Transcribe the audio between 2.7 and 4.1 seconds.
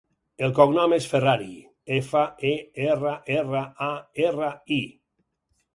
erra, erra, a,